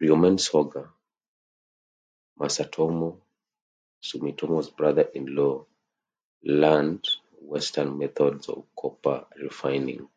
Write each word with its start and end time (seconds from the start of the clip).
Riemon 0.00 0.36
Soga, 0.40 0.92
Masatomo 2.40 3.20
Sumitomo's 4.02 4.70
brother-in-law, 4.70 5.64
learned 6.42 7.06
Western 7.42 7.96
methods 7.98 8.48
of 8.48 8.66
copper 8.76 9.28
refining. 9.40 10.08